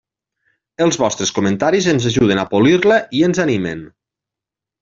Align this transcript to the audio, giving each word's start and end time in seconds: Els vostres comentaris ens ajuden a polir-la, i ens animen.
Els 0.85 0.97
vostres 1.01 1.33
comentaris 1.39 1.89
ens 1.93 2.09
ajuden 2.13 2.43
a 2.45 2.49
polir-la, 2.55 2.99
i 3.19 3.25
ens 3.29 3.43
animen. 3.45 3.89